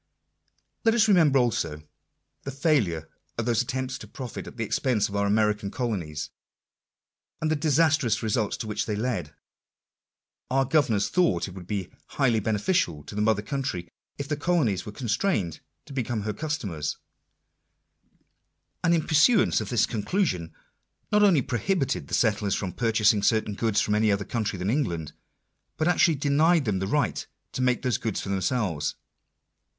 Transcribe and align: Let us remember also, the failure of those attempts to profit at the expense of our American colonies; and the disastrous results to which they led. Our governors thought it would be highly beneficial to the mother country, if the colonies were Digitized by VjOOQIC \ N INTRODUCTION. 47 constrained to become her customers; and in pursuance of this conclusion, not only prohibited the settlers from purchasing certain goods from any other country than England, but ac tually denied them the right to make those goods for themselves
Let 0.83 0.95
us 0.95 1.07
remember 1.07 1.37
also, 1.37 1.83
the 2.41 2.49
failure 2.49 3.07
of 3.37 3.45
those 3.45 3.61
attempts 3.61 3.99
to 3.99 4.07
profit 4.07 4.47
at 4.47 4.57
the 4.57 4.63
expense 4.63 5.07
of 5.07 5.15
our 5.15 5.27
American 5.27 5.69
colonies; 5.69 6.31
and 7.39 7.51
the 7.51 7.55
disastrous 7.55 8.23
results 8.23 8.57
to 8.57 8.67
which 8.67 8.87
they 8.87 8.95
led. 8.95 9.35
Our 10.49 10.65
governors 10.65 11.07
thought 11.09 11.47
it 11.47 11.53
would 11.53 11.67
be 11.67 11.91
highly 12.17 12.39
beneficial 12.39 13.03
to 13.03 13.13
the 13.13 13.21
mother 13.21 13.43
country, 13.43 13.89
if 14.17 14.27
the 14.27 14.35
colonies 14.35 14.87
were 14.87 14.91
Digitized 14.91 14.95
by 14.95 14.97
VjOOQIC 14.97 14.97
\ 14.97 14.97
N 15.03 15.33
INTRODUCTION. 15.35 15.53
47 15.53 15.53
constrained 15.53 15.59
to 15.85 15.93
become 15.93 16.21
her 16.23 16.33
customers; 16.33 16.97
and 18.83 18.95
in 18.95 19.05
pursuance 19.05 19.61
of 19.61 19.69
this 19.69 19.85
conclusion, 19.85 20.51
not 21.11 21.21
only 21.21 21.43
prohibited 21.43 22.07
the 22.07 22.15
settlers 22.15 22.55
from 22.55 22.73
purchasing 22.73 23.21
certain 23.21 23.53
goods 23.53 23.79
from 23.79 23.93
any 23.93 24.11
other 24.11 24.25
country 24.25 24.57
than 24.57 24.71
England, 24.71 25.13
but 25.77 25.87
ac 25.87 25.99
tually 26.15 26.19
denied 26.19 26.65
them 26.65 26.79
the 26.79 26.87
right 26.87 27.27
to 27.51 27.61
make 27.61 27.83
those 27.83 27.99
goods 27.99 28.19
for 28.19 28.29
themselves 28.29 28.95